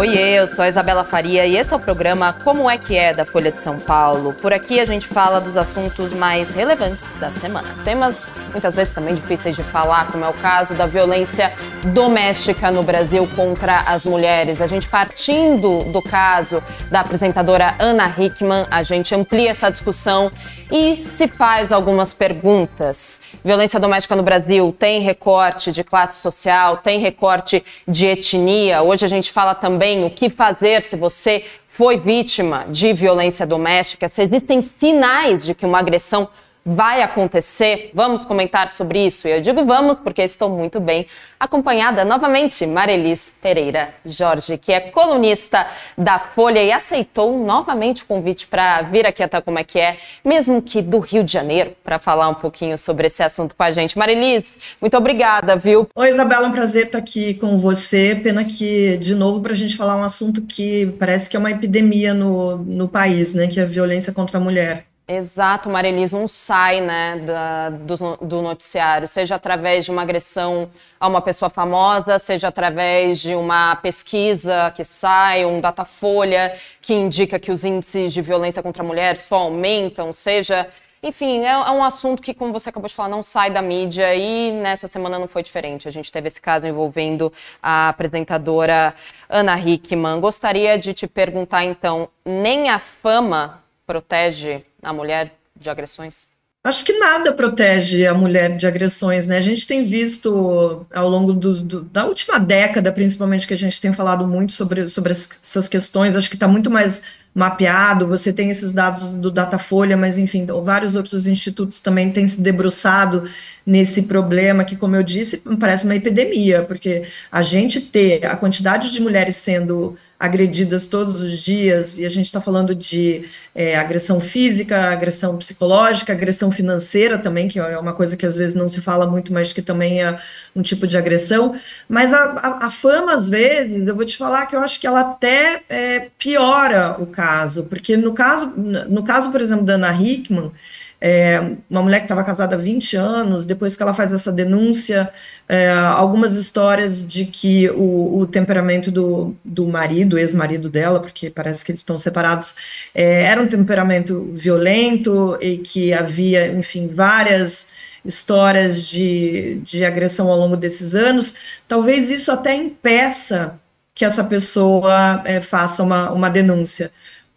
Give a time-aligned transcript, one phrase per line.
[0.00, 3.12] Oiê, eu sou a Isabela Faria e esse é o programa Como é que é
[3.12, 4.32] da Folha de São Paulo.
[4.32, 7.68] Por aqui a gente fala dos assuntos mais relevantes da semana.
[7.84, 11.52] Temas muitas vezes também difíceis de falar, como é o caso da violência
[11.92, 14.62] doméstica no Brasil contra as mulheres.
[14.62, 20.30] A gente partindo do caso da apresentadora Ana Hickman, a gente amplia essa discussão
[20.72, 23.20] e se faz algumas perguntas.
[23.44, 28.80] Violência doméstica no Brasil tem recorte de classe social, tem recorte de etnia.
[28.80, 33.46] Hoje a gente fala também também o que fazer se você foi vítima de violência
[33.46, 36.28] doméstica, se existem sinais de que uma agressão
[36.64, 37.90] vai acontecer.
[37.94, 39.26] Vamos comentar sobre isso.
[39.26, 41.06] E eu digo vamos porque estou muito bem
[41.38, 48.46] acompanhada novamente Marelis Pereira Jorge, que é colunista da Folha e aceitou novamente o convite
[48.46, 51.98] para vir aqui até como é que é, mesmo que do Rio de Janeiro, para
[51.98, 53.96] falar um pouquinho sobre esse assunto com a gente.
[53.96, 55.88] Marelis, muito obrigada, viu?
[55.94, 58.14] Oi, Isabela, um prazer estar aqui com você.
[58.22, 61.50] Pena que, de novo, para a gente falar um assunto que parece que é uma
[61.50, 64.89] epidemia no, no país, né, que é a violência contra a mulher.
[65.12, 71.08] Exato, Marilis não sai né, da, do, do, noticiário, seja através de uma agressão a
[71.08, 77.50] uma pessoa famosa, seja através de uma pesquisa que sai, um datafolha que indica que
[77.50, 80.68] os índices de violência contra a mulher só aumentam, seja.
[81.02, 84.14] Enfim, é, é um assunto que, como você acabou de falar, não sai da mídia
[84.14, 85.88] e nessa semana não foi diferente.
[85.88, 88.94] A gente teve esse caso envolvendo a apresentadora
[89.28, 90.20] Ana Hickman.
[90.20, 96.28] Gostaria de te perguntar, então, nem a fama protege a mulher de agressões?
[96.62, 99.38] Acho que nada protege a mulher de agressões, né?
[99.38, 103.80] A gente tem visto ao longo do, do, da última década, principalmente, que a gente
[103.80, 107.02] tem falado muito sobre, sobre essas questões, acho que está muito mais
[107.34, 112.42] mapeado, você tem esses dados do Datafolha, mas enfim, vários outros institutos também têm se
[112.42, 113.24] debruçado
[113.64, 118.92] nesse problema que, como eu disse, parece uma epidemia, porque a gente ter a quantidade
[118.92, 124.20] de mulheres sendo agredidas todos os dias, e a gente está falando de é, agressão
[124.20, 128.82] física, agressão psicológica, agressão financeira também, que é uma coisa que às vezes não se
[128.82, 130.18] fala muito, mas que também é
[130.54, 131.58] um tipo de agressão.
[131.88, 134.86] Mas a, a, a fama, às vezes, eu vou te falar que eu acho que
[134.86, 139.92] ela até é, piora o caso, porque no caso, no caso, por exemplo, da Ana
[139.92, 140.52] Hickman,
[141.00, 145.10] é, uma mulher que estava casada há 20 anos, depois que ela faz essa denúncia,
[145.48, 151.64] é, algumas histórias de que o, o temperamento do, do marido, ex-marido dela, porque parece
[151.64, 152.54] que eles estão separados,
[152.94, 157.68] é, era um temperamento violento e que havia, enfim, várias
[158.04, 161.34] histórias de, de agressão ao longo desses anos,
[161.66, 163.58] talvez isso até impeça
[163.94, 166.90] que essa pessoa é, faça uma, uma denúncia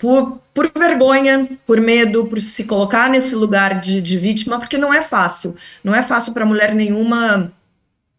[0.03, 4.94] por, por vergonha, por medo, por se colocar nesse lugar de, de vítima, porque não
[4.94, 5.56] é fácil.
[5.81, 7.53] Não é fácil para mulher nenhuma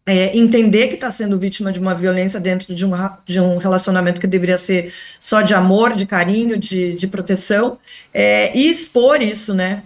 [0.03, 2.91] é, entender que está sendo vítima de uma violência dentro de um,
[3.23, 7.77] de um relacionamento que deveria ser só de amor, de carinho, de, de proteção,
[8.11, 9.83] é, e expor isso, né?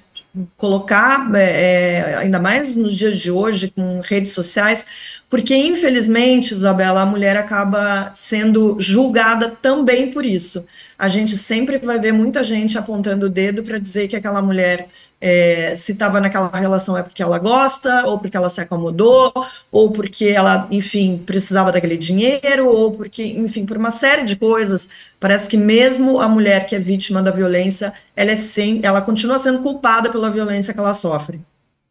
[0.57, 4.85] Colocar, é, é ainda mais nos dias de hoje, com redes sociais,
[5.27, 10.65] porque infelizmente, Isabela, a mulher acaba sendo julgada também por isso.
[10.97, 14.87] A gente sempre vai ver muita gente apontando o dedo para dizer que aquela mulher,
[15.21, 19.33] é, se estava naquela relação é porque ela gosta, ou porque ela se acomodou,
[19.71, 24.89] ou porque ela, enfim, precisava daquele dinheiro, ou porque, enfim, por uma série de coisas.
[25.19, 29.37] Parece que mesmo a mulher que é vítima da violência, ela, é sem, ela continua
[29.37, 31.41] sendo culpada pela violência que ela sofre.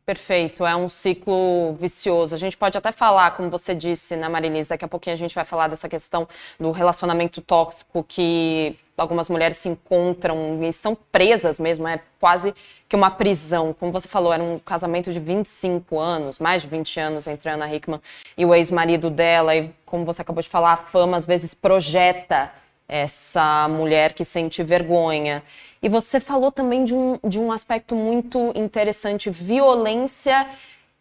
[0.08, 2.34] Perfeito, é um ciclo vicioso.
[2.34, 5.34] A gente pode até falar, como você disse, né, Marilisa, daqui a pouquinho a gente
[5.34, 6.26] vai falar dessa questão
[6.58, 12.54] do relacionamento tóxico que algumas mulheres se encontram e são presas mesmo, é quase
[12.88, 13.74] que uma prisão.
[13.78, 17.52] Como você falou, era um casamento de 25 anos, mais de 20 anos entre a
[17.52, 18.00] Ana Hickman
[18.34, 22.50] e o ex-marido dela, e como você acabou de falar, a fama às vezes projeta
[22.88, 25.42] essa mulher que sente vergonha.
[25.82, 30.48] E você falou também de um, de um aspecto muito interessante: violência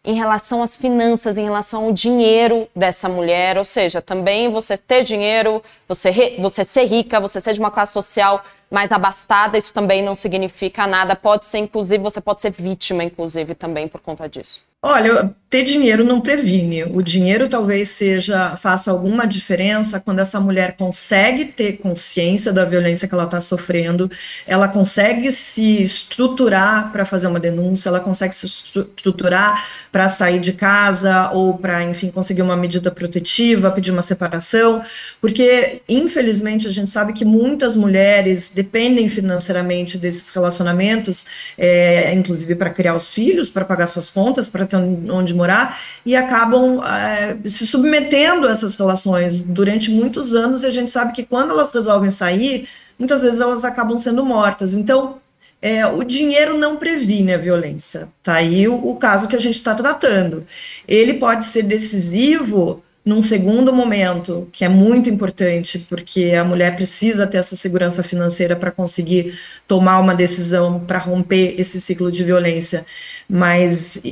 [0.04, 3.58] em relação às finanças, em relação ao dinheiro dessa mulher.
[3.58, 7.70] Ou seja, também você ter dinheiro, você, re, você ser rica, você ser de uma
[7.70, 11.16] classe social mais abastada, isso também não significa nada.
[11.16, 14.67] Pode ser, inclusive, você pode ser vítima, inclusive, também por conta disso.
[14.80, 16.84] Olha, ter dinheiro não previne.
[16.84, 23.08] O dinheiro talvez seja faça alguma diferença quando essa mulher consegue ter consciência da violência
[23.08, 24.10] que ela está sofrendo,
[24.46, 30.52] ela consegue se estruturar para fazer uma denúncia, ela consegue se estruturar para sair de
[30.52, 34.82] casa ou para, enfim, conseguir uma medida protetiva, pedir uma separação,
[35.20, 41.26] porque infelizmente a gente sabe que muitas mulheres dependem financeiramente desses relacionamentos,
[41.56, 46.14] é, inclusive para criar os filhos, para pagar suas contas, para ter onde morar e
[46.14, 50.62] acabam é, se submetendo a essas relações durante muitos anos.
[50.62, 52.68] E a gente sabe que quando elas resolvem sair,
[52.98, 54.74] muitas vezes elas acabam sendo mortas.
[54.74, 55.16] Então,
[55.60, 58.08] é, o dinheiro não previne a violência.
[58.22, 60.46] Tá aí o, o caso que a gente está tratando.
[60.86, 67.26] Ele pode ser decisivo num segundo momento, que é muito importante, porque a mulher precisa
[67.26, 72.84] ter essa segurança financeira para conseguir tomar uma decisão para romper esse ciclo de violência.
[73.26, 74.02] Mas,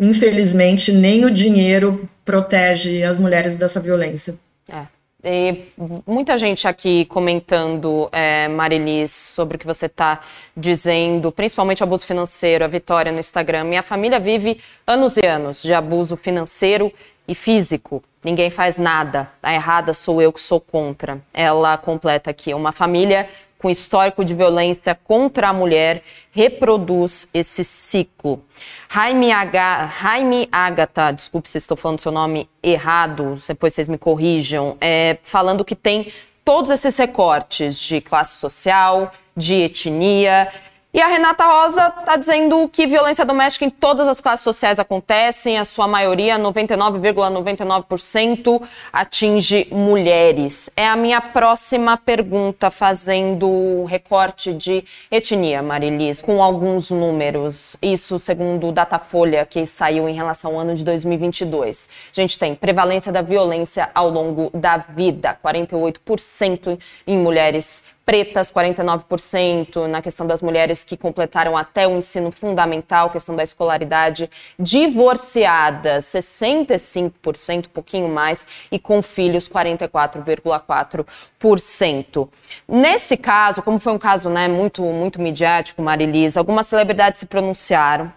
[0.00, 4.34] infelizmente, nem o dinheiro protege as mulheres dessa violência.
[4.72, 4.86] É.
[5.22, 5.66] E
[6.06, 10.20] muita gente aqui comentando, é, Marilis, sobre o que você está
[10.56, 13.64] dizendo, principalmente abuso financeiro, a Vitória no Instagram.
[13.64, 16.90] Minha família vive anos e anos de abuso financeiro
[17.28, 18.02] e físico.
[18.24, 19.30] Ninguém faz nada.
[19.42, 21.20] A errada sou eu que sou contra.
[21.34, 23.28] Ela completa aqui: uma família
[23.60, 26.02] com histórico de violência contra a mulher
[26.32, 28.42] reproduz esse ciclo.
[28.88, 34.78] Jaime, H, Jaime Agatha, desculpe se estou falando seu nome errado, depois vocês me corrijam,
[34.80, 36.10] é, falando que tem
[36.42, 40.48] todos esses recortes de classe social, de etnia
[40.92, 45.56] e a Renata Rosa está dizendo que violência doméstica em todas as classes sociais acontecem,
[45.56, 50.68] a sua maioria, 99,99%, ,99%, atinge mulheres.
[50.76, 57.76] É a minha próxima pergunta, fazendo recorte de etnia, Marilis, com alguns números.
[57.80, 61.88] Isso segundo o Datafolha, que saiu em relação ao ano de 2022.
[62.10, 69.86] A gente tem prevalência da violência ao longo da vida, 48% em mulheres pretas, 49%,
[69.86, 74.28] na questão das mulheres que completaram até o ensino fundamental, questão da escolaridade,
[74.58, 82.28] divorciadas, 65%, um pouquinho mais, e com filhos, 44,4%.
[82.66, 88.12] Nesse caso, como foi um caso né, muito, muito midiático, Marilisa, algumas celebridades se pronunciaram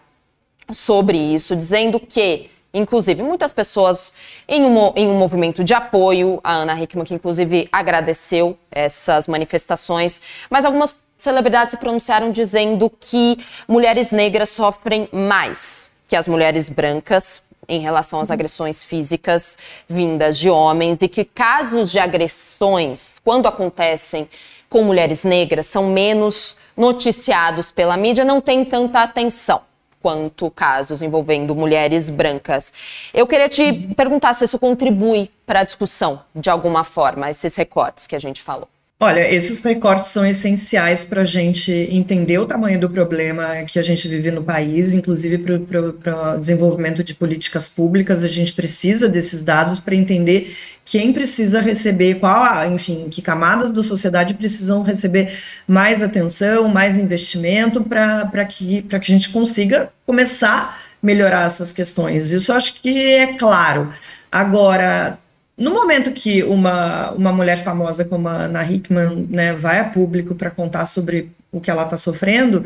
[0.72, 4.12] sobre isso, dizendo que Inclusive, muitas pessoas
[4.48, 10.20] em um, em um movimento de apoio, a Ana Hickman, que inclusive agradeceu essas manifestações,
[10.50, 13.38] mas algumas celebridades se pronunciaram dizendo que
[13.68, 20.50] mulheres negras sofrem mais que as mulheres brancas em relação às agressões físicas vindas de
[20.50, 24.28] homens e que casos de agressões, quando acontecem
[24.68, 29.62] com mulheres negras, são menos noticiados pela mídia, não tem tanta atenção
[30.04, 32.74] quanto casos envolvendo mulheres brancas.
[33.14, 38.06] Eu queria te perguntar se isso contribui para a discussão, de alguma forma, esses recortes
[38.06, 38.68] que a gente falou.
[39.00, 43.82] Olha, esses recortes são essenciais para a gente entender o tamanho do problema que a
[43.82, 48.24] gente vive no país, inclusive para o desenvolvimento de políticas públicas.
[48.24, 50.56] A gente precisa desses dados para entender
[50.86, 55.38] quem precisa receber, qual, enfim, que camadas da sociedade precisam receber
[55.68, 62.32] mais atenção, mais investimento para que, que a gente consiga começar a melhorar essas questões.
[62.32, 63.92] Isso acho que é claro.
[64.32, 65.20] Agora,
[65.58, 70.34] no momento que uma, uma mulher famosa como a Ana Hickman né, vai a público
[70.36, 72.66] para contar sobre o que ela está sofrendo,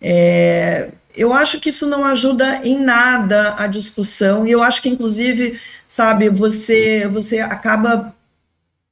[0.00, 4.88] é, eu acho que isso não ajuda em nada a discussão, e eu acho que,
[4.88, 8.14] inclusive, sabe, você, você acaba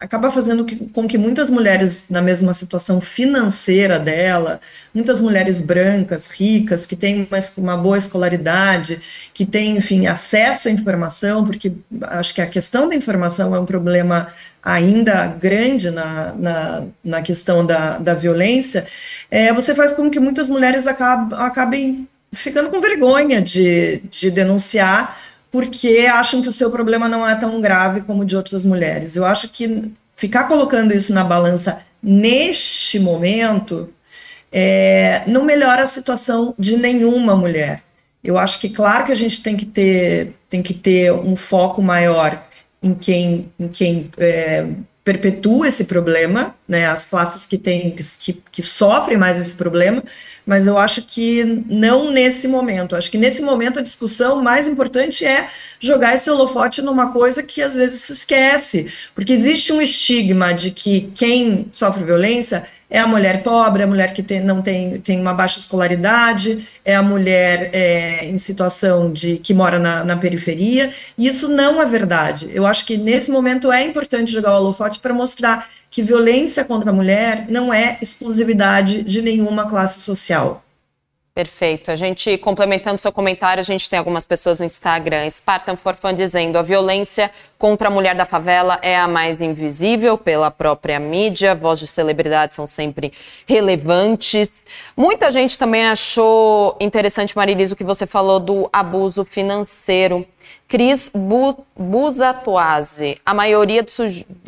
[0.00, 4.58] acaba fazendo que, com que muitas mulheres na mesma situação financeira dela,
[4.94, 8.98] muitas mulheres brancas, ricas, que têm uma, uma boa escolaridade,
[9.34, 11.70] que têm, enfim, acesso à informação, porque
[12.02, 14.28] acho que a questão da informação é um problema
[14.62, 18.86] ainda grande na, na, na questão da, da violência,
[19.30, 25.29] é, você faz com que muitas mulheres acabem, acabem ficando com vergonha de, de denunciar
[25.50, 29.16] porque acham que o seu problema não é tão grave como o de outras mulheres.
[29.16, 33.92] Eu acho que ficar colocando isso na balança neste momento
[34.52, 37.82] é, não melhora a situação de nenhuma mulher.
[38.22, 41.82] Eu acho que, claro, que a gente tem que ter, tem que ter um foco
[41.82, 42.44] maior
[42.82, 44.66] em quem, em quem é,
[45.02, 50.02] perpetua esse problema, né, as classes que, têm, que, que sofrem mais esse problema,
[50.46, 52.96] mas eu acho que não nesse momento.
[52.96, 57.62] Acho que nesse momento a discussão mais importante é jogar esse holofote numa coisa que
[57.62, 63.06] às vezes se esquece, porque existe um estigma de que quem sofre violência é a
[63.06, 67.02] mulher pobre, é a mulher que tem, não tem, tem uma baixa escolaridade, é a
[67.02, 72.50] mulher é, em situação de que mora na, na, periferia, e isso não é verdade.
[72.52, 76.90] Eu acho que nesse momento é importante jogar o holofote para mostrar que violência contra
[76.90, 80.62] a mulher não é exclusividade de nenhuma classe social.
[81.32, 81.92] Perfeito.
[81.92, 85.30] A gente, complementando seu comentário, a gente tem algumas pessoas no Instagram.
[85.30, 90.50] Spartan Forfan dizendo: a violência contra a mulher da favela é a mais invisível pela
[90.50, 91.54] própria mídia.
[91.54, 93.12] Voz de celebridades são sempre
[93.46, 94.50] relevantes.
[94.96, 100.26] Muita gente também achou interessante, Marilis, o que você falou do abuso financeiro.
[100.66, 101.64] Cris Bu.
[103.24, 103.84] A maioria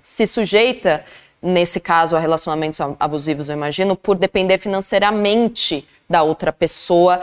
[0.03, 1.05] se sujeita,
[1.43, 7.21] nesse caso, a relacionamentos abusivos, eu imagino, por depender financeiramente da outra pessoa.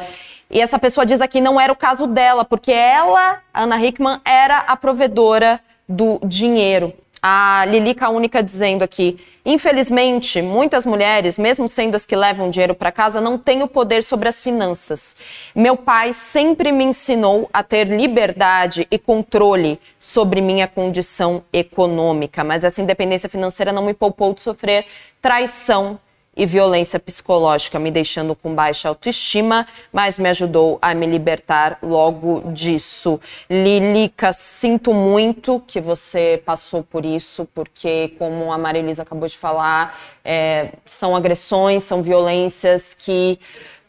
[0.52, 4.58] E essa pessoa diz aqui não era o caso dela, porque ela, Ana Hickman, era
[4.60, 6.94] a provedora do dinheiro.
[7.22, 12.92] A Lilica Única dizendo aqui: infelizmente, muitas mulheres, mesmo sendo as que levam dinheiro para
[12.92, 15.16] casa, não têm o poder sobre as finanças.
[15.54, 22.64] Meu pai sempre me ensinou a ter liberdade e controle sobre minha condição econômica, mas
[22.64, 24.86] essa independência financeira não me poupou de sofrer
[25.22, 26.00] traição
[26.40, 32.50] e violência psicológica, me deixando com baixa autoestima, mas me ajudou a me libertar logo
[32.54, 33.20] disso.
[33.50, 40.00] Lilica, sinto muito que você passou por isso, porque, como a Marilisa acabou de falar,
[40.24, 43.38] é, são agressões, são violências que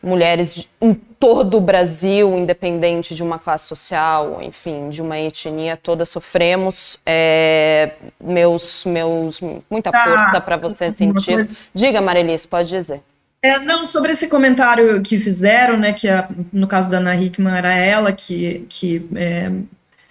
[0.02, 6.09] mulheres em todo o Brasil, independente de uma classe social, enfim, de uma etnia, todas
[6.09, 6.99] sofremos.
[7.04, 7.92] É,
[8.23, 9.40] meus, meus,
[9.71, 10.04] muita tá.
[10.04, 11.49] força para você sentido.
[11.75, 13.02] Diga, Marilis, pode dizer.
[13.42, 17.57] É, não, sobre esse comentário que fizeram, né, que a, no caso da Ana Hickman
[17.57, 19.50] era ela que, que é,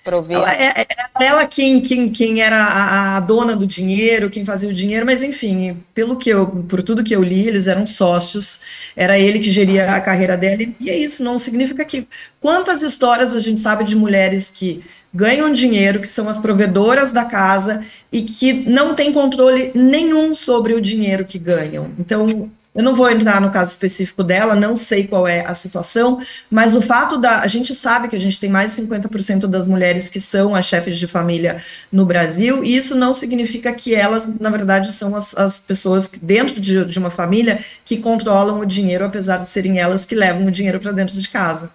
[0.10, 0.38] Provia.
[0.38, 4.68] Ela, é, é, ela quem, quem, quem era a, a, dona do dinheiro, quem fazia
[4.68, 8.60] o dinheiro, mas enfim, pelo que eu, por tudo que eu li, eles eram sócios,
[8.96, 12.08] era ele que geria a carreira dela, e é isso, não significa que.
[12.42, 17.26] Quantas histórias a gente sabe de mulheres que ganham dinheiro, que são as provedoras da
[17.26, 21.92] casa e que não têm controle nenhum sobre o dinheiro que ganham.
[22.00, 26.20] Então, eu não vou entrar no caso específico dela, não sei qual é a situação,
[26.50, 27.40] mas o fato da.
[27.40, 30.66] A gente sabe que a gente tem mais de 50% das mulheres que são as
[30.66, 31.58] chefes de família
[31.92, 36.60] no Brasil, e isso não significa que elas, na verdade, são as, as pessoas dentro
[36.60, 40.52] de, de uma família que controlam o dinheiro, apesar de serem elas que levam o
[40.52, 41.72] dinheiro para dentro de casa.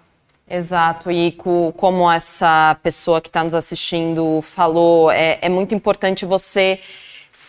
[0.47, 6.79] Exato, e como essa pessoa que está nos assistindo falou, é, é muito importante você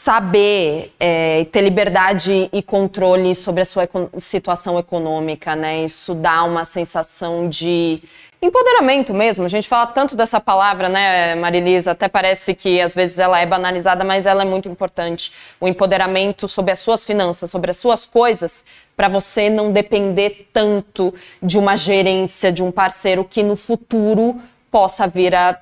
[0.07, 5.83] saber é, ter liberdade e controle sobre a sua situação econômica, né?
[5.83, 8.01] Isso dá uma sensação de
[8.41, 9.45] empoderamento mesmo.
[9.45, 11.91] A gente fala tanto dessa palavra, né, Marilisa?
[11.91, 15.33] Até parece que às vezes ela é banalizada, mas ela é muito importante.
[15.61, 18.65] O empoderamento sobre as suas finanças, sobre as suas coisas,
[18.97, 25.09] para você não depender tanto de uma gerência, de um parceiro que no futuro possa
[25.09, 25.59] vir a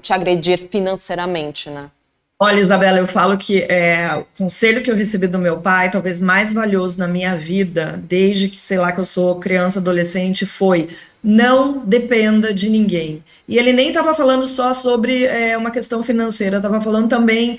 [0.00, 1.90] te agredir financeiramente, né?
[2.38, 6.20] Olha, Isabela, eu falo que é, o conselho que eu recebi do meu pai, talvez
[6.20, 10.90] mais valioso na minha vida, desde que, sei lá, que eu sou criança, adolescente, foi
[11.24, 13.24] não dependa de ninguém.
[13.48, 17.58] E ele nem estava falando só sobre é, uma questão financeira, estava falando também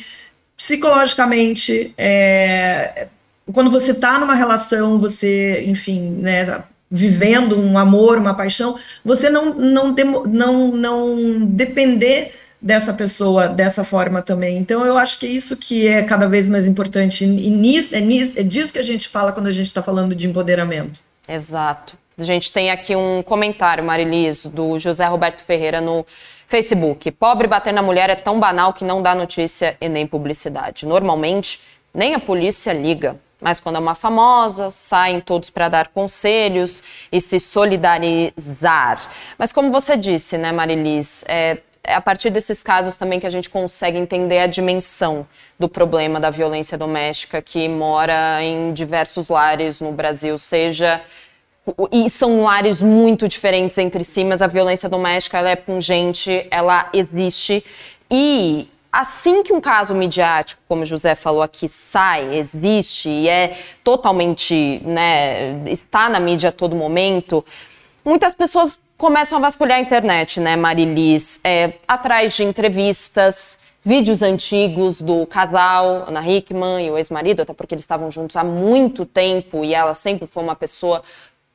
[0.55, 1.93] psicologicamente.
[1.98, 3.07] É,
[3.51, 9.55] quando você está numa relação, você, enfim, né, vivendo um amor, uma paixão, você não,
[9.55, 9.93] não,
[10.27, 12.31] não, não depender
[12.68, 14.58] dessa pessoa dessa forma também.
[14.58, 17.24] Então, eu acho que é isso que é cada vez mais importante.
[17.24, 20.14] E nisso, é, nisso, é disso que a gente fala quando a gente está falando
[20.14, 21.00] de empoderamento.
[21.26, 21.98] Exato.
[22.18, 26.06] A gente tem aqui um comentário, Marilis, do José Roberto Ferreira no
[26.46, 27.10] Facebook.
[27.12, 30.86] Pobre bater na mulher é tão banal que não dá notícia e nem publicidade.
[30.86, 31.62] Normalmente,
[31.94, 33.16] nem a polícia liga.
[33.40, 39.10] Mas quando é uma famosa, saem todos para dar conselhos e se solidarizar.
[39.38, 43.29] Mas como você disse, né, Marilis, é, é a partir desses casos também que a
[43.29, 45.25] gente consegue entender a dimensão
[45.58, 51.01] do problema da violência doméstica que mora em diversos lares no Brasil, seja
[51.91, 56.89] e são lares muito diferentes entre si, mas a violência doméstica ela é pungente, ela
[56.94, 57.63] existe.
[58.12, 64.82] E assim que um caso midiático, como José falou aqui, sai, existe e é totalmente,
[64.86, 67.44] né, está na mídia a todo momento,
[68.03, 71.39] muitas pessoas começam a vasculhar a internet, né, Marilis?
[71.44, 77.75] É, atrás de entrevistas, vídeos antigos do casal, Ana Hickman e o ex-marido, até porque
[77.75, 81.04] eles estavam juntos há muito tempo e ela sempre foi uma pessoa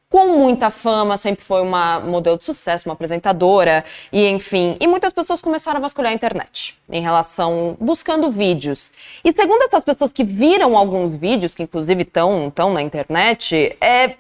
[0.09, 3.83] com muita fama, sempre foi uma modelo de sucesso, uma apresentadora,
[4.13, 4.77] e enfim.
[4.79, 8.93] E muitas pessoas começaram a vasculhar a internet em relação, buscando vídeos.
[9.25, 14.17] E segundo essas pessoas que viram alguns vídeos, que inclusive estão na internet, é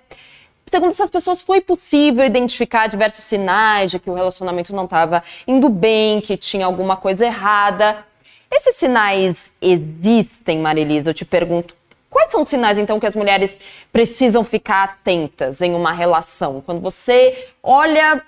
[0.73, 5.69] Segundo essas pessoas, foi possível identificar diversos sinais de que o relacionamento não estava indo
[5.69, 8.02] bem, que tinha alguma coisa errada.
[8.50, 11.11] Esses sinais existem, Marilisa?
[11.11, 11.75] Eu te pergunto
[12.09, 13.61] Quais são os sinais, então, que as mulheres
[13.91, 16.62] precisam ficar atentas em uma relação?
[16.62, 18.23] Quando você olha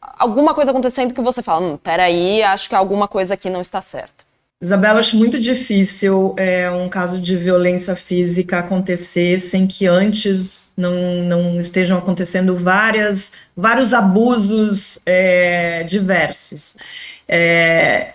[0.00, 3.82] alguma coisa acontecendo que você fala, hum, peraí, acho que alguma coisa aqui não está
[3.82, 4.29] certa.
[4.62, 11.22] Isabela, acho muito difícil é, um caso de violência física acontecer sem que antes não,
[11.22, 16.76] não estejam acontecendo várias, vários abusos é, diversos.
[17.26, 18.12] É,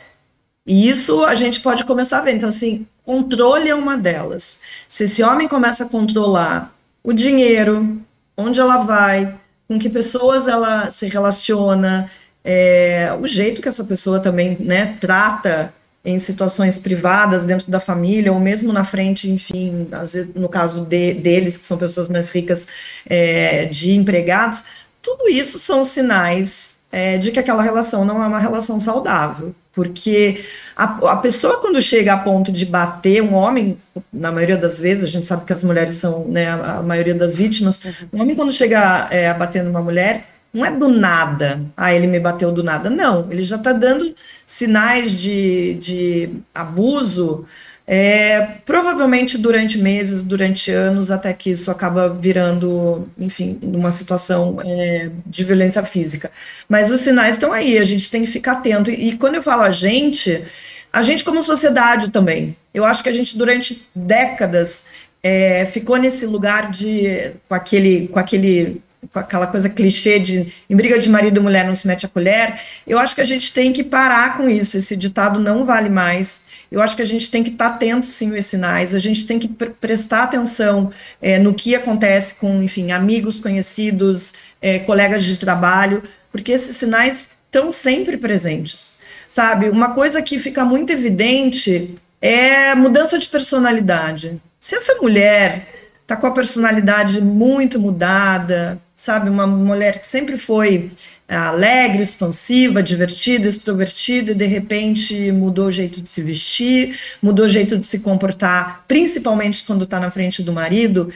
[0.67, 2.35] e isso a gente pode começar a ver.
[2.35, 4.59] Então, assim, controle é uma delas.
[4.87, 7.99] Se esse homem começa a controlar o dinheiro,
[8.37, 9.35] onde ela vai,
[9.67, 12.09] com que pessoas ela se relaciona,
[12.43, 15.73] é, o jeito que essa pessoa também né, trata
[16.05, 21.15] em situações privadas dentro da família ou mesmo na frente, enfim, vezes, no caso de,
[21.15, 22.67] deles que são pessoas mais ricas
[23.07, 24.63] é, de empregados,
[25.01, 30.45] tudo isso são sinais é, de que aquela relação não é uma relação saudável, porque
[30.75, 33.77] a, a, pessoa quando chega a ponto de bater um homem,
[34.13, 37.13] na maioria das vezes, a gente sabe que as mulheres são né, a, a maioria
[37.13, 37.93] das vítimas, uhum.
[38.13, 42.07] um homem quando chega é, a bater numa mulher, não é do nada, ah, ele
[42.07, 42.89] me bateu do nada.
[42.89, 44.15] Não, ele já está dando
[44.47, 47.45] sinais de, de abuso,
[47.85, 55.11] é, provavelmente durante meses, durante anos, até que isso acaba virando, enfim, numa situação é,
[55.25, 56.31] de violência física.
[56.69, 58.89] Mas os sinais estão aí, a gente tem que ficar atento.
[58.89, 60.45] E, e quando eu falo a gente,
[60.91, 62.55] a gente como sociedade também.
[62.73, 64.85] Eu acho que a gente, durante décadas,
[65.21, 68.81] é, ficou nesse lugar de com aquele, com aquele
[69.13, 72.59] aquela coisa clichê de em briga de marido e mulher não se mete a colher,
[72.87, 74.77] eu acho que a gente tem que parar com isso.
[74.77, 76.43] Esse ditado não vale mais.
[76.71, 79.25] Eu acho que a gente tem que estar tá atento sim aos sinais, a gente
[79.25, 85.23] tem que pr prestar atenção é, no que acontece com, enfim, amigos, conhecidos, é, colegas
[85.23, 88.97] de trabalho, porque esses sinais estão sempre presentes,
[89.27, 89.69] sabe?
[89.69, 94.41] Uma coisa que fica muito evidente é mudança de personalidade.
[94.59, 95.67] Se essa mulher
[96.01, 99.29] está com a personalidade muito mudada, sabe?
[99.29, 100.91] Uma mulher que sempre foi
[101.27, 107.49] alegre, expansiva, divertida, extrovertida, e de repente mudou o jeito de se vestir, mudou o
[107.49, 111.11] jeito de se comportar, principalmente quando está na frente do marido.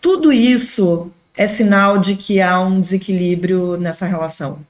[0.00, 4.64] Tudo isso é sinal de que há um desequilíbrio nessa relação.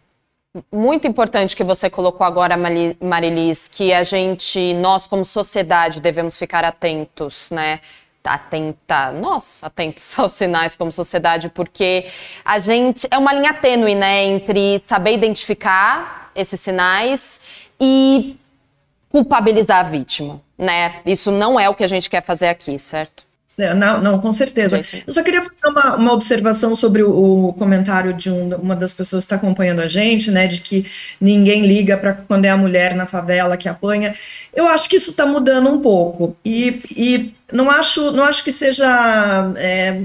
[0.73, 2.57] Muito importante que você colocou agora,
[3.01, 7.81] Marilis, que a gente, nós como sociedade, devemos ficar atentos, né?
[8.25, 12.07] Atenta, nós atentos aos sinais como sociedade, porque
[12.45, 17.41] a gente é uma linha tênue, né, entre saber identificar esses sinais
[17.81, 18.37] e
[19.09, 21.01] culpabilizar a vítima, né?
[21.05, 23.30] Isso não é o que a gente quer fazer aqui, certo?
[23.75, 24.81] Não, não, com certeza.
[25.07, 28.93] Eu só queria fazer uma, uma observação sobre o, o comentário de um, uma das
[28.93, 30.87] pessoas que está acompanhando a gente, né, de que
[31.21, 34.15] ninguém liga para quando é a mulher na favela que apanha.
[34.55, 38.53] Eu acho que isso está mudando um pouco e, e não acho, não acho que
[38.53, 40.01] seja é,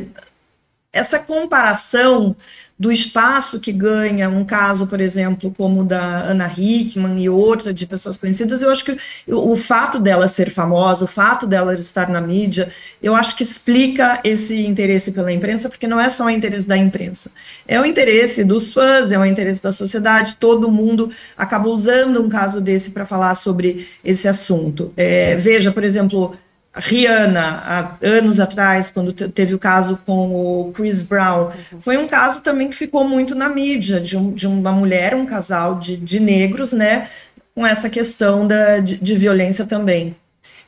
[0.92, 2.36] essa comparação
[2.78, 7.74] do espaço que ganha um caso, por exemplo, como o da Ana Hickman e outra
[7.74, 12.10] de pessoas conhecidas, eu acho que o, fato dela ser famosa, o fato dela estar
[12.10, 12.70] na mídia,
[13.02, 16.76] eu acho que explica esse interesse pela imprensa, porque não é só o interesse da
[16.76, 17.32] imprensa,
[17.66, 22.28] é o interesse dos fãs, é o interesse da sociedade, todo mundo acaba usando um
[22.28, 24.92] caso desse para falar sobre esse assunto.
[24.98, 26.36] É, veja, por exemplo,
[26.76, 31.82] Rihanna, há anos atrás, quando teve o caso com o Chris Brown, uhum.
[31.82, 35.26] foi um caso também que ficou muito na mídia, de, um, de uma mulher, um
[35.26, 37.10] casal de, de, negros, né,
[37.54, 40.16] com essa questão da, de, de violência também.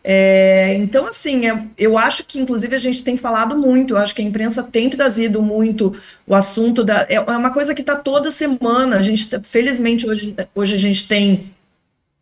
[0.01, 4.15] É, então, assim, eu, eu acho que, inclusive, a gente tem falado muito, eu acho
[4.15, 5.93] que a imprensa tem trazido muito
[6.25, 7.05] o assunto da.
[7.09, 10.79] É, é uma coisa que está toda semana, a gente, tá, felizmente, hoje, hoje a
[10.79, 11.51] gente tem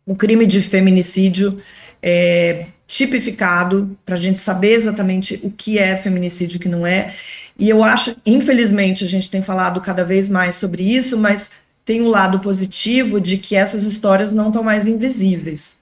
[0.04, 1.62] o crime de feminicídio.
[2.02, 6.86] É, tipificado para a gente saber exatamente o que é feminicídio e o que não
[6.86, 7.14] é.
[7.58, 11.50] E eu acho, infelizmente, a gente tem falado cada vez mais sobre isso, mas
[11.84, 15.78] tem o um lado positivo de que essas histórias não estão mais invisíveis.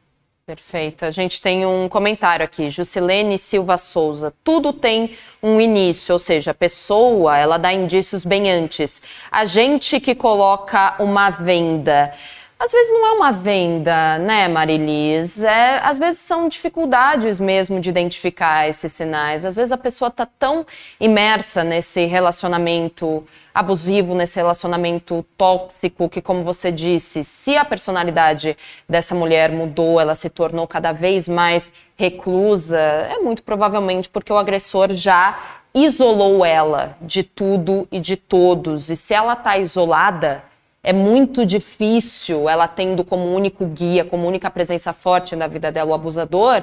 [0.47, 1.07] Perfeito.
[1.07, 4.33] A gente tem um comentário aqui, Jusilene Silva Souza.
[4.45, 9.01] Tudo tem um início, ou seja, a pessoa, ela dá indícios bem antes.
[9.31, 12.13] A gente que coloca uma venda
[12.59, 15.43] às vezes não é uma venda, né, Marilis?
[15.43, 19.45] É, às vezes são dificuldades mesmo de identificar esses sinais.
[19.45, 20.65] Às vezes a pessoa está tão
[20.99, 28.57] imersa nesse relacionamento abusivo, nesse relacionamento tóxico, que, como você disse, se a personalidade
[28.89, 34.39] dessa mulher mudou, ela se tornou cada vez mais reclusa, é muito provavelmente porque o
[34.39, 35.39] agressor já
[35.75, 38.91] isolou ela de tudo e de todos.
[38.91, 40.43] E se ela está isolada
[40.85, 45.91] é muito difícil ela tendo como único guia, como única presença forte na vida dela
[45.91, 46.63] o abusador,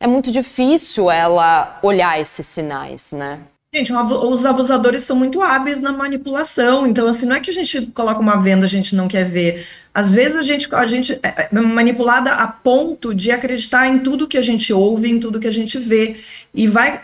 [0.00, 3.38] é muito difícil ela olhar esses sinais, né?
[3.72, 7.86] Gente, os abusadores são muito hábeis na manipulação, então assim, não é que a gente
[7.86, 9.66] coloca uma venda, a gente não quer ver.
[9.92, 14.28] Às vezes a gente, a gente é, é manipulada a ponto de acreditar em tudo
[14.28, 16.16] que a gente ouve, em tudo que a gente vê,
[16.52, 17.02] e vai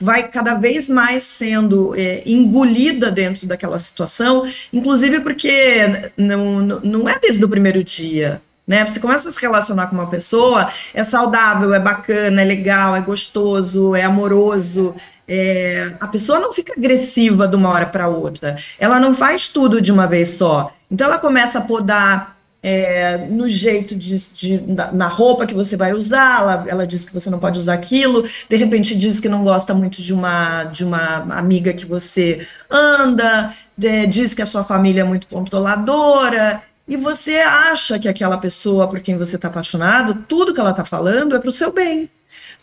[0.00, 7.18] vai cada vez mais sendo é, engolida dentro daquela situação, inclusive porque não, não é
[7.18, 8.40] desde o primeiro dia.
[8.66, 8.86] Né?
[8.86, 13.00] Você começa a se relacionar com uma pessoa, é saudável, é bacana, é legal, é
[13.00, 14.94] gostoso, é amoroso,
[15.28, 18.56] é, a pessoa não fica agressiva de uma hora para outra.
[18.78, 20.72] Ela não faz tudo de uma vez só.
[20.90, 24.60] Então ela começa a podar é, no jeito de, de
[24.92, 26.40] na, roupa que você vai usar.
[26.40, 28.22] Ela, ela diz que você não pode usar aquilo.
[28.48, 33.54] De repente diz que não gosta muito de uma de uma amiga que você anda.
[34.08, 36.62] Diz que a sua família é muito controladora.
[36.86, 40.84] E você acha que aquela pessoa por quem você está apaixonado, tudo que ela está
[40.84, 42.10] falando é para o seu bem.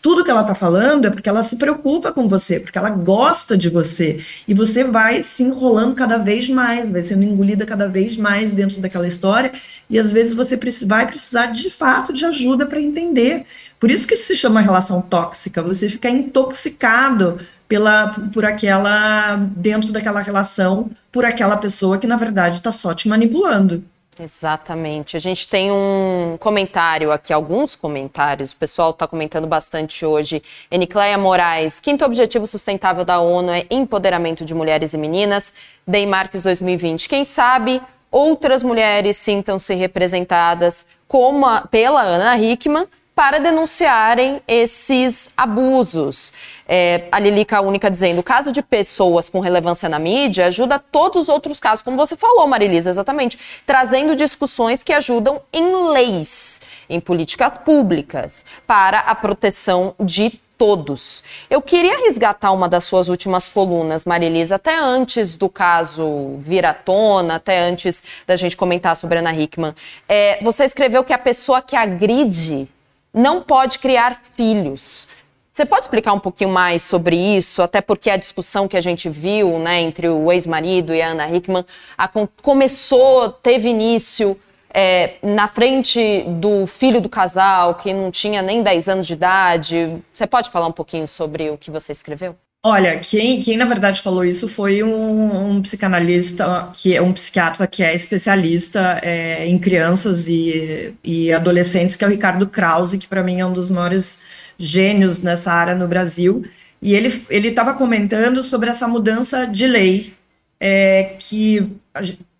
[0.00, 3.56] Tudo que ela está falando é porque ela se preocupa com você, porque ela gosta
[3.56, 4.24] de você.
[4.46, 8.80] E você vai se enrolando cada vez mais, vai sendo engolida cada vez mais dentro
[8.80, 9.52] daquela história.
[9.90, 13.44] E às vezes você vai precisar de fato de ajuda para entender.
[13.80, 15.62] Por isso que isso se chama relação tóxica.
[15.62, 22.56] Você fica intoxicado pela, por aquela, dentro daquela relação, por aquela pessoa que na verdade
[22.56, 23.84] está só te manipulando.
[24.20, 25.16] Exatamente.
[25.16, 28.52] A gente tem um comentário aqui, alguns comentários.
[28.52, 30.42] O pessoal está comentando bastante hoje.
[30.70, 35.52] Enicleia Moraes, quinto objetivo sustentável da ONU é empoderamento de mulheres e meninas.
[35.86, 37.08] Dei Marques 2020.
[37.08, 42.86] Quem sabe outras mulheres sintam-se representadas como a, pela Ana Hickman
[43.18, 46.32] para denunciarem esses abusos.
[46.68, 51.22] É, a Lilica Única dizendo, o caso de pessoas com relevância na mídia ajuda todos
[51.22, 57.00] os outros casos, como você falou, Marilisa, exatamente, trazendo discussões que ajudam em leis, em
[57.00, 61.24] políticas públicas, para a proteção de todos.
[61.50, 66.72] Eu queria resgatar uma das suas últimas colunas, Marilisa, até antes do caso vir à
[66.72, 69.74] tona, até antes da gente comentar sobre Ana Hickman.
[70.08, 72.68] É, você escreveu que a pessoa que agride
[73.12, 75.08] não pode criar filhos.
[75.52, 79.08] Você pode explicar um pouquinho mais sobre isso, até porque a discussão que a gente
[79.08, 81.64] viu né, entre o ex-marido e a Ana Hickman
[81.96, 82.08] a,
[82.40, 84.38] começou, teve início
[84.72, 90.00] é, na frente do filho do casal, que não tinha nem 10 anos de idade.
[90.12, 92.36] Você pode falar um pouquinho sobre o que você escreveu?
[92.62, 97.66] Olha, quem, quem na verdade falou isso foi um, um psicanalista, que é um psiquiatra
[97.68, 103.06] que é especialista é, em crianças e, e adolescentes, que é o Ricardo Krause, que
[103.06, 104.18] para mim é um dos maiores
[104.58, 106.44] gênios nessa área no Brasil.
[106.82, 110.14] E ele estava comentando sobre essa mudança de lei
[110.60, 111.76] é, que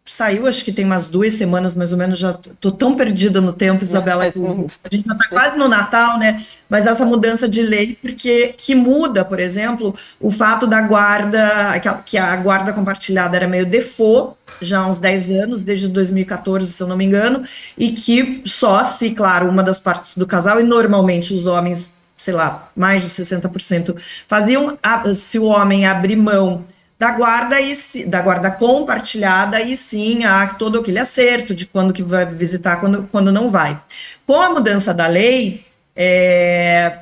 [0.08, 3.52] saiu, acho que tem umas duas semanas mais ou menos, já tô tão perdida no
[3.52, 4.24] tempo, Isabela.
[4.24, 6.44] a gente já está quase no Natal, né?
[6.68, 12.16] Mas essa mudança de lei, porque que muda, por exemplo, o fato da guarda, que
[12.16, 16.86] a guarda compartilhada era meio default, já há uns 10 anos, desde 2014, se eu
[16.86, 17.44] não me engano,
[17.76, 22.34] e que só se, claro, uma das partes do casal, e normalmente os homens, sei
[22.34, 24.78] lá, mais de 60%, faziam,
[25.14, 26.64] se o homem abrir mão
[26.98, 32.02] da guarda e da guarda compartilhada e sim há todo aquele acerto de quando que
[32.02, 33.80] vai visitar, quando, quando não vai.
[34.26, 36.98] Com a mudança da lei, é,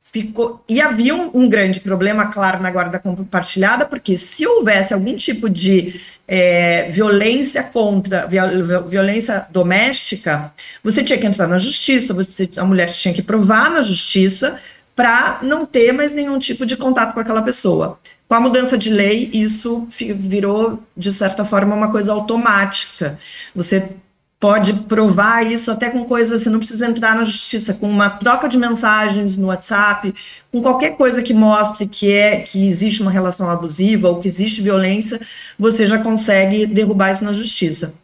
[0.00, 5.14] ficou e havia um, um, grande problema, claro, na guarda compartilhada, porque se houvesse algum
[5.16, 10.52] tipo de é, violência contra viol, violência doméstica,
[10.84, 14.58] você tinha que entrar na justiça, você, a mulher tinha que provar na justiça
[14.94, 17.98] para não ter mais nenhum tipo de contato com aquela pessoa.
[18.28, 23.18] Com a mudança de lei, isso virou, de certa forma, uma coisa automática.
[23.54, 23.96] Você
[24.38, 28.48] pode provar isso até com coisas, você não precisa entrar na justiça, com uma troca
[28.48, 30.14] de mensagens no WhatsApp,
[30.52, 34.60] com qualquer coisa que mostre que é que existe uma relação abusiva ou que existe
[34.60, 35.20] violência,
[35.58, 37.94] você já consegue derrubar isso na justiça.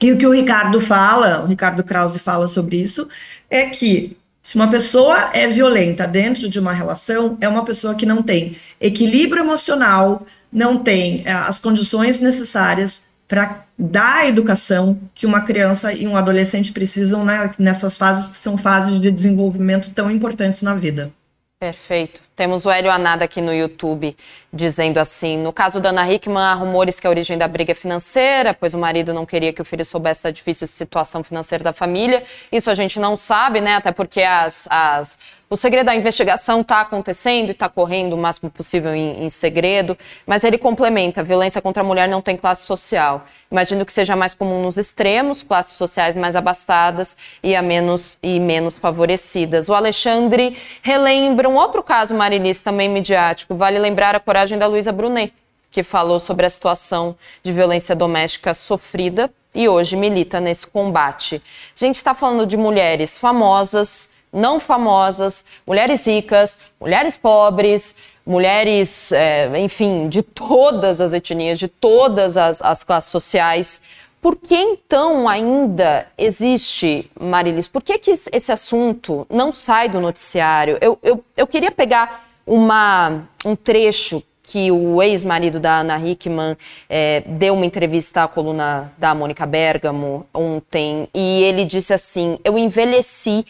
[0.00, 3.06] E o que o Ricardo fala, o Ricardo Krause fala sobre isso,
[3.50, 8.06] é que se uma pessoa é violenta dentro de uma relação, é uma pessoa que
[8.06, 15.24] não tem equilíbrio emocional, não tem é, as condições necessárias para dar a educação que
[15.24, 20.10] uma criança e um adolescente precisam né, nessas fases que são fases de desenvolvimento tão
[20.10, 21.12] importantes na vida.
[21.60, 22.22] Perfeito.
[22.40, 24.16] Temos o Hélio Anada aqui no YouTube
[24.50, 27.74] dizendo assim: no caso da Ana Hickman, há rumores que a origem da briga é
[27.74, 31.74] financeira, pois o marido não queria que o filho soubesse da difícil situação financeira da
[31.74, 32.22] família.
[32.50, 33.74] Isso a gente não sabe, né?
[33.74, 35.18] Até porque as, as
[35.52, 39.98] o segredo da investigação está acontecendo e está correndo o máximo possível em, em, segredo,
[40.24, 43.24] mas ele complementa: violência contra a mulher não tem classe social.
[43.50, 48.38] Imagino que seja mais comum nos extremos, classes sociais mais abastadas e, a menos, e
[48.38, 49.68] menos favorecidas.
[49.68, 53.56] O Alexandre relembra um outro caso, Marilis, também midiático.
[53.56, 55.32] Vale lembrar a coragem da Luísa Brunet,
[55.70, 61.42] que falou sobre a situação de violência doméstica sofrida e hoje milita nesse combate.
[61.74, 69.58] A gente está falando de mulheres famosas não famosas, mulheres ricas, mulheres pobres, mulheres, é,
[69.58, 73.82] enfim, de todas as etnias, de todas as, as classes sociais.
[74.20, 77.66] Por que então ainda existe, Marilis?
[77.66, 80.76] Por que, que esse assunto não sai do noticiário?
[80.80, 86.56] Eu, eu, eu queria pegar uma, um trecho que o ex-marido da Ana Hickman
[86.88, 92.58] é, deu uma entrevista à coluna da Mônica Bergamo ontem e ele disse assim: Eu
[92.58, 93.46] envelheci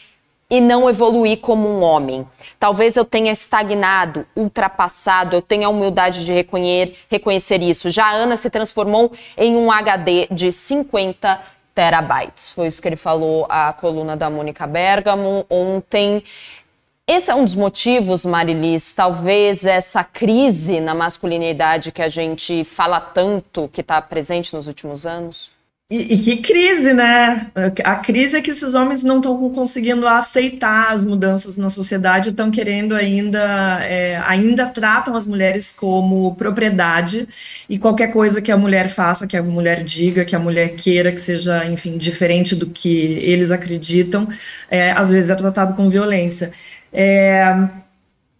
[0.51, 2.27] e não evoluir como um homem.
[2.59, 7.89] Talvez eu tenha estagnado, ultrapassado, eu tenha a humildade de reconhecer, reconhecer isso.
[7.91, 11.41] Já a Ana se transformou em um HD de 50
[11.75, 12.51] terabytes.
[12.51, 16.23] Foi isso que ele falou à coluna da Mônica Bergamo ontem.
[17.07, 23.01] Esse é um dos motivos, Marilis, talvez essa crise na masculinidade que a gente fala
[23.01, 25.51] tanto, que está presente nos últimos anos?
[25.91, 27.51] E, e, que crise, né?
[27.83, 32.49] A crise é que esses homens não estão conseguindo aceitar as mudanças na sociedade, estão
[32.49, 37.27] querendo ainda, é, ainda tratam as mulheres como propriedade
[37.69, 41.11] e qualquer coisa que a mulher faça, que a mulher diga, que a mulher queira,
[41.11, 44.29] que seja, enfim, diferente do que eles acreditam,
[44.71, 46.53] é, às vezes é tratado com violência.
[46.93, 47.69] É,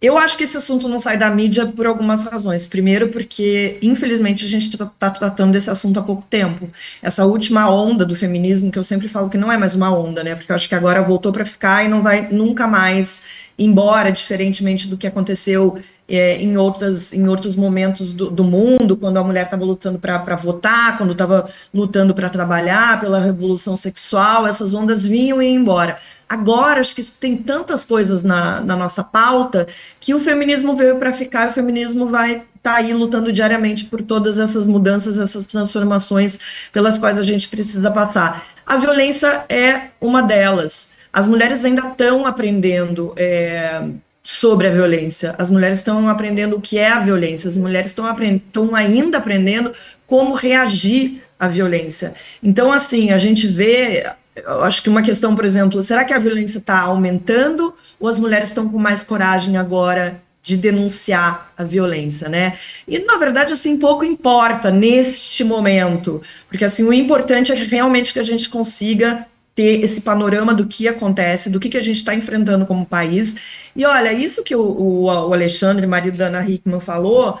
[0.01, 2.65] eu acho que esse assunto não sai da mídia por algumas razões.
[2.65, 6.69] Primeiro, porque, infelizmente, a gente está tá tratando desse assunto há pouco tempo.
[7.03, 10.23] Essa última onda do feminismo, que eu sempre falo que não é mais uma onda,
[10.23, 10.33] né?
[10.33, 13.21] Porque eu acho que agora voltou para ficar e não vai nunca mais
[13.59, 15.77] embora, diferentemente do que aconteceu
[16.15, 20.35] é, em, outras, em outros momentos do, do mundo, quando a mulher estava lutando para
[20.35, 25.97] votar, quando estava lutando para trabalhar, pela revolução sexual, essas ondas vinham e iam embora.
[26.27, 29.67] Agora, acho que tem tantas coisas na, na nossa pauta
[29.99, 34.01] que o feminismo veio para ficar, o feminismo vai estar tá aí lutando diariamente por
[34.01, 36.39] todas essas mudanças, essas transformações
[36.73, 38.47] pelas quais a gente precisa passar.
[38.65, 40.89] A violência é uma delas.
[41.11, 43.13] As mulheres ainda estão aprendendo.
[43.17, 43.81] É,
[44.23, 45.35] sobre a violência.
[45.37, 49.71] As mulheres estão aprendendo o que é a violência, as mulheres estão, estão ainda aprendendo
[50.05, 52.13] como reagir à violência.
[52.41, 54.05] Então, assim, a gente vê
[54.35, 58.17] eu acho que uma questão, por exemplo, será que a violência está aumentando ou as
[58.17, 62.57] mulheres estão com mais coragem agora de denunciar a violência, né?
[62.87, 68.19] E na verdade assim pouco importa neste momento, porque assim o importante é realmente que
[68.19, 69.27] a gente consiga
[69.61, 73.35] ter esse panorama do que acontece, do que, que a gente está enfrentando como país.
[73.75, 77.39] E olha, isso que o, o, Alexandre, marido da Ana Hickman, falou,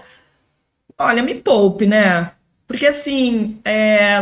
[0.99, 2.31] olha, me poupe, né?
[2.67, 4.21] Porque assim, é,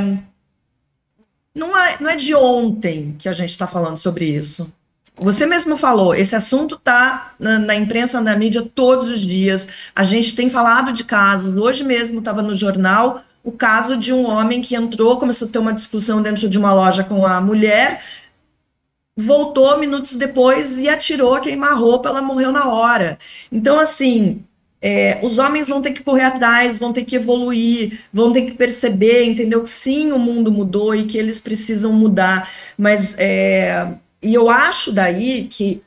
[1.54, 4.74] não é, não é de ontem que a gente está falando sobre isso.
[5.18, 9.68] Você mesmo falou, esse assunto está na, na, imprensa, na mídia todos os dias.
[9.94, 11.54] A gente tem falado de casos.
[11.56, 15.58] Hoje mesmo estava no jornal o caso de um homem que entrou, começou a ter
[15.60, 18.04] uma discussão dentro de uma loja com a mulher,
[19.18, 23.18] voltou minutos depois e atirou a queimar-roupa, ela morreu na hora.
[23.52, 24.44] Então, assim,
[24.82, 28.52] é, os homens vão ter que correr atrás, vão ter que evoluir, vão ter que
[28.52, 29.64] perceber, entendeu?
[29.64, 32.52] Que sim, o mundo mudou e que eles precisam mudar.
[32.78, 35.82] Mas, é, e eu acho daí que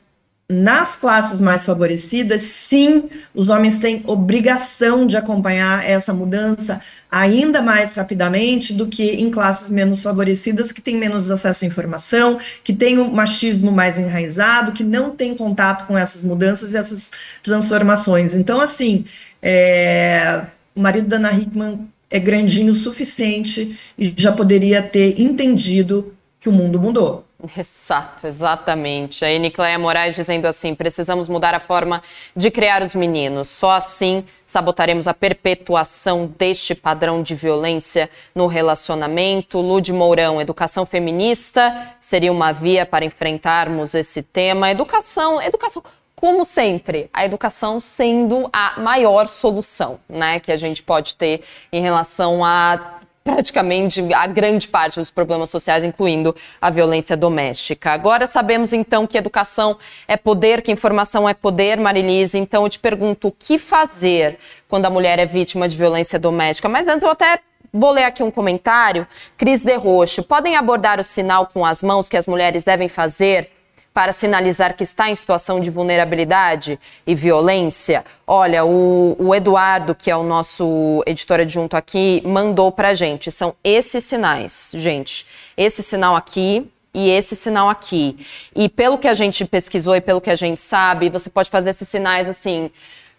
[0.49, 7.93] nas classes mais favorecidas, sim, os homens têm obrigação de acompanhar essa mudança ainda mais
[7.93, 12.97] rapidamente do que em classes menos favorecidas, que têm menos acesso à informação, que têm
[12.97, 18.35] o machismo mais enraizado, que não têm contato com essas mudanças e essas transformações.
[18.35, 19.05] Então, assim,
[19.41, 20.41] é,
[20.75, 26.49] o marido da Ana Hickman é grandinho o suficiente e já poderia ter entendido que
[26.49, 27.25] o mundo mudou.
[27.57, 29.25] Exato, exatamente.
[29.25, 32.01] A Enicleia Moraes dizendo assim: precisamos mudar a forma
[32.35, 33.49] de criar os meninos.
[33.49, 39.59] Só assim sabotaremos a perpetuação deste padrão de violência no relacionamento.
[39.59, 44.71] Lude Mourão, educação feminista seria uma via para enfrentarmos esse tema.
[44.71, 45.83] Educação, educação.
[46.15, 51.81] Como sempre, a educação sendo a maior solução, né, que a gente pode ter em
[51.81, 57.91] relação a praticamente a grande parte dos problemas sociais, incluindo a violência doméstica.
[57.91, 62.37] Agora sabemos então que educação é poder, que informação é poder, Marilise.
[62.37, 66.67] Então eu te pergunto o que fazer quando a mulher é vítima de violência doméstica.
[66.67, 67.39] Mas antes eu até
[67.75, 69.07] Vou ler aqui um comentário.
[69.35, 70.21] Cris de Roxo.
[70.21, 73.49] Podem abordar o sinal com as mãos que as mulheres devem fazer
[73.93, 78.03] para sinalizar que está em situação de vulnerabilidade e violência?
[78.25, 83.31] Olha, o, o Eduardo, que é o nosso editor adjunto aqui, mandou para gente.
[83.31, 85.25] São esses sinais, gente.
[85.55, 88.17] Esse sinal aqui e esse sinal aqui.
[88.55, 91.71] E pelo que a gente pesquisou e pelo que a gente sabe, você pode fazer
[91.71, 92.71] esses sinais assim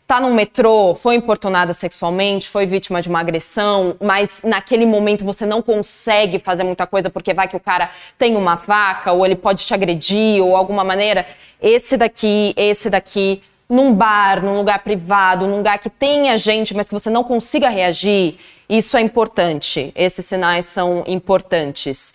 [0.06, 5.46] tá no metrô, foi importunada sexualmente, foi vítima de uma agressão, mas naquele momento você
[5.46, 9.36] não consegue fazer muita coisa porque vai que o cara tem uma faca ou ele
[9.36, 11.26] pode te agredir ou alguma maneira.
[11.60, 16.86] Esse daqui, esse daqui, num bar, num lugar privado, num lugar que tenha gente, mas
[16.86, 18.36] que você não consiga reagir,
[18.68, 19.90] isso é importante.
[19.96, 22.12] Esses sinais são importantes.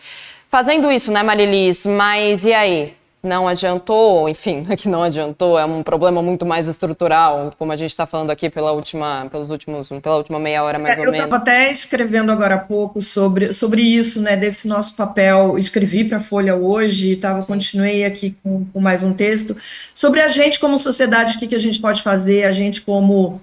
[0.47, 1.85] Fazendo isso, né, Marilis?
[1.85, 2.98] Mas e aí?
[3.21, 7.75] Não adiantou, enfim, é que não adiantou, é um problema muito mais estrutural, como a
[7.75, 11.05] gente está falando aqui pela última, pelos últimos, pela última meia hora mais é, ou
[11.05, 11.27] eu menos.
[11.27, 16.03] Eu estava até escrevendo agora há pouco sobre, sobre isso, né, desse nosso papel, escrevi
[16.03, 19.55] para a Folha hoje, tava, continuei aqui com, com, mais um texto,
[19.93, 23.41] sobre a gente como sociedade, o que, que a gente pode fazer, a gente como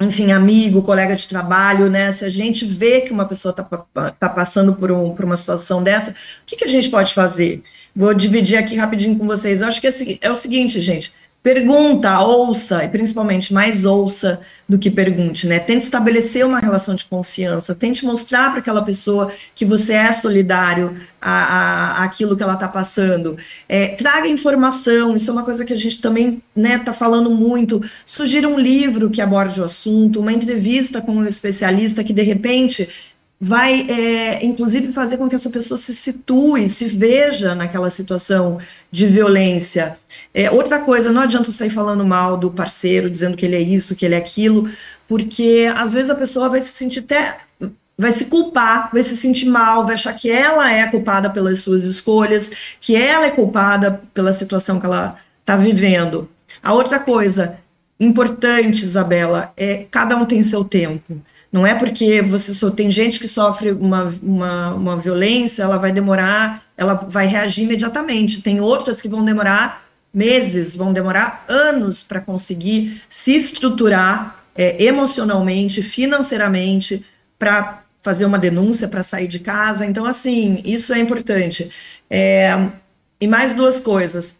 [0.00, 2.12] enfim, amigo, colega de trabalho, né?
[2.12, 5.82] Se a gente vê que uma pessoa está tá passando por, um, por uma situação
[5.82, 6.14] dessa, o
[6.46, 7.64] que, que a gente pode fazer?
[7.98, 9.60] Vou dividir aqui rapidinho com vocês.
[9.60, 11.12] Eu acho que é, é o seguinte, gente.
[11.42, 15.58] Pergunta, ouça, e principalmente mais ouça do que pergunte, né?
[15.58, 20.96] Tente estabelecer uma relação de confiança, tente mostrar para aquela pessoa que você é solidário
[21.20, 23.36] a, a, aquilo que ela está passando.
[23.68, 27.32] É, traga informação, isso é uma coisa que a gente também está né, tá falando
[27.32, 27.82] muito.
[28.06, 32.88] Sugira um livro que aborde o assunto, uma entrevista com um especialista que de repente
[33.40, 38.58] vai, é, inclusive, fazer com que essa pessoa se situe, se veja naquela situação
[38.90, 39.96] de violência.
[40.34, 43.94] É, outra coisa, não adianta sair falando mal do parceiro, dizendo que ele é isso,
[43.94, 44.68] que ele é aquilo,
[45.06, 47.38] porque às vezes a pessoa vai se sentir até.
[48.00, 51.82] Vai se culpar, vai se sentir mal, vai achar que ela é culpada pelas suas
[51.82, 56.28] escolhas, que ela é culpada pela situação que ela está vivendo.
[56.62, 57.58] A outra coisa
[57.98, 61.20] importante, Isabela, é cada um tem seu tempo.
[61.50, 65.90] Não é porque você só tem gente que sofre uma, uma, uma violência, ela vai
[65.90, 68.42] demorar, ela vai reagir imediatamente.
[68.42, 75.82] Tem outras que vão demorar meses, vão demorar anos para conseguir se estruturar é, emocionalmente,
[75.82, 77.04] financeiramente,
[77.38, 79.86] para fazer uma denúncia, para sair de casa.
[79.86, 81.70] Então, assim, isso é importante.
[82.10, 82.68] É,
[83.20, 84.38] e mais duas coisas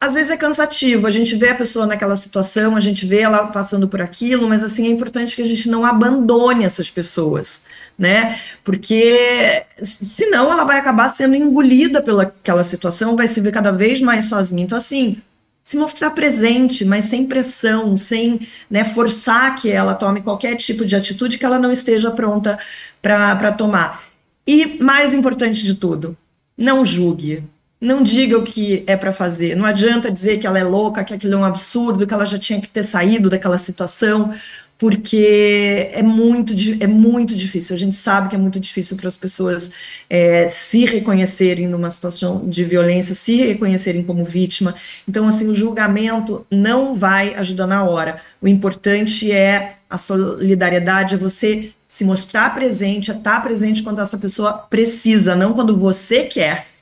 [0.00, 3.46] às vezes é cansativo, a gente vê a pessoa naquela situação, a gente vê ela
[3.46, 7.62] passando por aquilo, mas assim é importante que a gente não abandone essas pessoas,
[7.98, 8.38] né?
[8.62, 14.26] Porque senão ela vai acabar sendo engolida pelaquela situação, vai se ver cada vez mais
[14.26, 14.62] sozinha.
[14.62, 15.16] Então assim,
[15.64, 20.94] se mostrar presente, mas sem pressão, sem né, forçar que ela tome qualquer tipo de
[20.94, 22.58] atitude que ela não esteja pronta
[23.00, 24.04] para tomar.
[24.46, 26.16] E mais importante de tudo,
[26.56, 27.42] não julgue
[27.80, 29.56] não diga o que é para fazer.
[29.56, 32.38] Não adianta dizer que ela é louca, que aquilo é um absurdo, que ela já
[32.38, 34.32] tinha que ter saído daquela situação,
[34.78, 37.74] porque é muito, é muito difícil.
[37.74, 39.70] A gente sabe que é muito difícil para as pessoas
[40.08, 44.74] é, se reconhecerem numa situação de violência, se reconhecerem como vítima.
[45.08, 48.20] Então, assim, o julgamento não vai ajudar na hora.
[48.40, 54.18] O importante é a solidariedade, é você se mostrar presente, é estar presente quando essa
[54.18, 56.75] pessoa precisa, não quando você quer.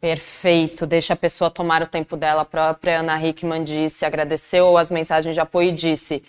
[0.00, 2.42] Perfeito, deixa a pessoa tomar o tempo dela.
[2.42, 6.22] A própria Ana Hickman disse, agradeceu as mensagens de apoio e disse: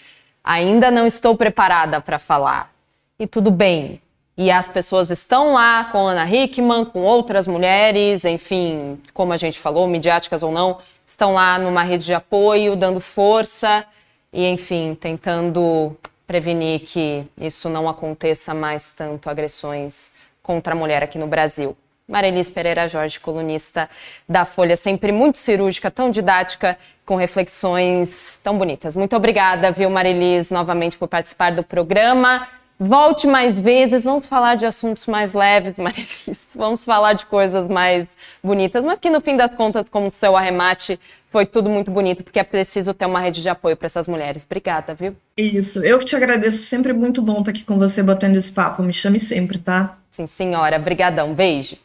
[0.44, 2.74] ainda não estou preparada para falar.
[3.18, 4.02] E tudo bem.
[4.36, 9.60] E as pessoas estão lá com Ana Hickman, com outras mulheres, enfim, como a gente
[9.60, 13.86] falou, midiáticas ou não, estão lá numa rede de apoio, dando força
[14.34, 21.20] e, enfim, tentando prevenir que isso não aconteça mais tanto agressões contra a mulher aqui
[21.20, 21.78] no Brasil.
[22.12, 23.90] Marelis Pereira Jorge, colunista
[24.28, 28.98] da Folha, sempre muito cirúrgica, tão didática, com reflexões tão bonitas.
[28.98, 32.46] Muito obrigada, viu, Marelis, novamente por participar do programa.
[32.78, 36.54] Volte mais vezes, vamos falar de assuntos mais leves, Marelis.
[36.56, 38.10] Vamos falar de coisas mais
[38.44, 42.24] bonitas, mas que no fim das contas, como o seu arremate, foi tudo muito bonito,
[42.24, 44.44] porque é preciso ter uma rede de apoio para essas mulheres.
[44.44, 45.16] Obrigada, viu?
[45.38, 48.84] Isso, eu que te agradeço, sempre muito bom estar aqui com você batendo esse papo.
[48.84, 49.98] Me chame sempre, tá?
[50.12, 50.78] Sim, senhora.
[50.78, 51.34] Brigadão.
[51.34, 51.78] Beijo.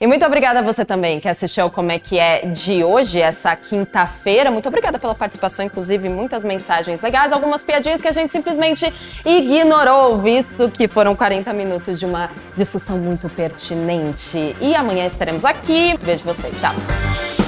[0.00, 3.54] E muito obrigada a você também que assistiu Como é que é de hoje, essa
[3.56, 4.50] quinta-feira.
[4.50, 8.92] Muito obrigada pela participação, inclusive muitas mensagens legais, algumas piadinhas que a gente simplesmente
[9.24, 14.56] ignorou, visto que foram 40 minutos de uma discussão muito pertinente.
[14.60, 15.96] E amanhã estaremos aqui.
[16.00, 16.60] Vejo vocês.
[16.60, 17.45] Tchau.